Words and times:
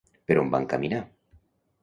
Per 0.31 0.37
on 0.43 0.49
van 0.55 0.65
caminar? 0.71 1.03